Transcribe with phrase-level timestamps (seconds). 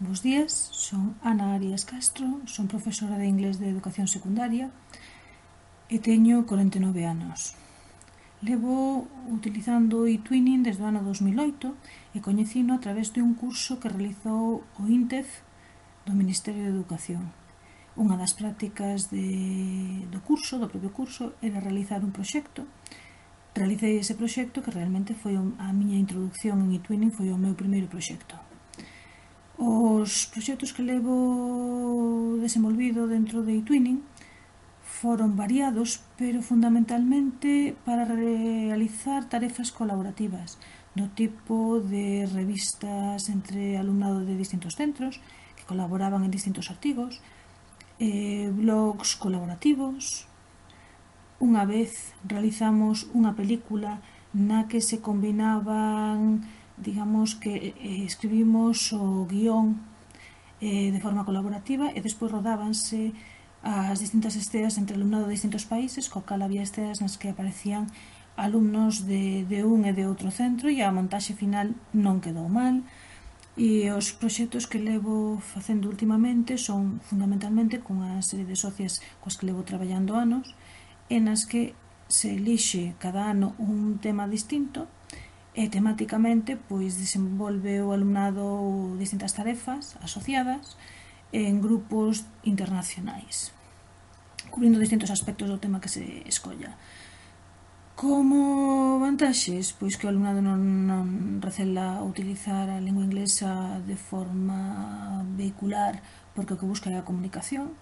[0.00, 4.72] Bos días, son Ana Arias Castro, son profesora de inglés de educación secundaria
[5.92, 7.52] e teño 49 anos.
[8.40, 13.76] Levo utilizando o e-twinning desde o ano 2008 e coñecino a través de un curso
[13.76, 15.44] que realizou o INTEF
[16.08, 17.36] do Ministerio de Educación.
[17.92, 22.64] Unha das prácticas de, do curso, do propio curso, era realizar un proxecto.
[23.52, 27.84] Realicei ese proxecto que realmente foi a miña introducción en e-twinning, foi o meu primeiro
[27.84, 28.48] proxecto.
[30.00, 31.16] Os proxectos que levo
[32.40, 34.00] desenvolvido dentro de eTwinning
[34.80, 40.56] foron variados, pero fundamentalmente para realizar tarefas colaborativas,
[40.96, 45.20] do tipo de revistas entre alumnado de distintos centros,
[45.52, 47.20] que colaboraban en distintos artigos,
[48.00, 50.24] eh, blogs colaborativos.
[51.44, 54.00] Unha vez realizamos unha película
[54.32, 56.40] na que se combinaban
[56.80, 59.89] digamos que eh, escribimos o guión
[60.60, 63.12] eh, de forma colaborativa e despois rodábanse
[63.62, 67.88] as distintas esteas entre alumnado de distintos países, co cal había esteas nas que aparecían
[68.36, 72.80] alumnos de, de un e de outro centro e a montaxe final non quedou mal.
[73.60, 79.44] E os proxectos que levo facendo últimamente son fundamentalmente cunha serie de socias coas que
[79.44, 80.56] levo traballando anos
[81.12, 81.76] e nas que
[82.08, 84.88] se elixe cada ano un tema distinto
[85.60, 90.80] e temáticamente pois desenvolve o alumnado distintas tarefas asociadas
[91.36, 93.52] en grupos internacionais
[94.50, 96.74] cubrindo distintos aspectos do tema que se escolla.
[97.94, 105.22] Como vantaxes, pois que o alumnado non, non recela utilizar a lingua inglesa de forma
[105.36, 106.00] vehicular
[106.32, 107.76] porque o que busca é a comunicación,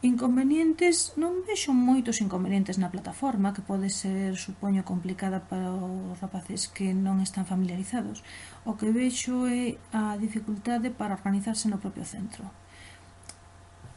[0.00, 6.70] Inconvenientes, non vexo moitos inconvenientes na plataforma que pode ser, supoño, complicada para os rapaces
[6.70, 8.22] que non están familiarizados.
[8.62, 12.46] O que vexo é a dificultade para organizarse no propio centro.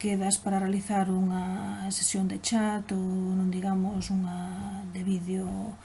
[0.01, 5.77] Quedas para realizar unha sesión de chat ou, non digamos, unha de vídeo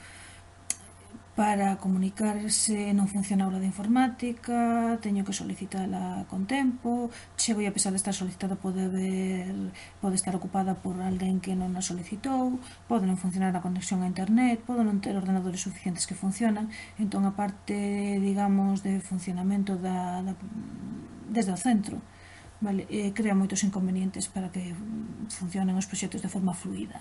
[1.37, 7.69] Para comunicarse non funciona a aula de informática, teño que solicitala con tempo, chego e
[7.69, 9.53] a pesar de estar solicitada pode ver,
[10.01, 12.57] pode estar ocupada por alguén que non a solicitou,
[12.89, 17.29] pode non funcionar a conexión a internet, pode non ter ordenadores suficientes que funcionan, entón
[17.29, 17.77] a parte,
[18.17, 20.33] digamos, de funcionamento da, da
[21.29, 22.01] desde o centro,
[22.65, 24.73] vale, eh, crea moitos inconvenientes para que
[25.29, 26.97] funcionen os proxectos de forma fluida.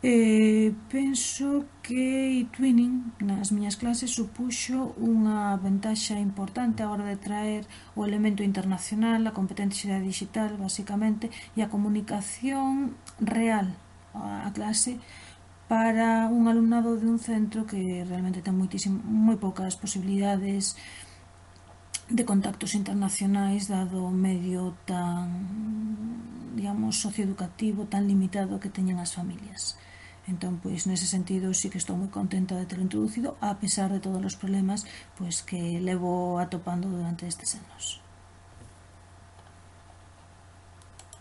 [0.00, 7.66] Eh, penso que twinning nas miñas clases supuxo unha ventaxa importante a hora de traer
[7.98, 13.74] o elemento internacional, a competencia digital, basicamente, e a comunicación real
[14.14, 15.02] á clase
[15.66, 21.07] para un alumnado de un centro que realmente ten moitísimo, moi poucas posibilidades de
[22.10, 25.28] de contactos internacionais dado o medio tan
[26.56, 29.76] digamos socioeducativo tan limitado que teñen as familias.
[30.24, 34.00] Entón pois nese sentido sí que estou moi contenta de telo introducido a pesar de
[34.00, 34.88] todos os problemas
[35.20, 38.00] pois que levo atopando durante estes anos.